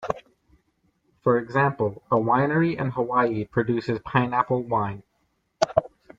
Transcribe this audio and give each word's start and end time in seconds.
For 1.21 1.37
example, 1.37 2.01
a 2.09 2.15
winery 2.15 2.75
in 2.75 2.89
Hawaii 2.89 3.45
produces 3.45 3.99
pineapple 3.99 4.63
wine. 4.63 5.03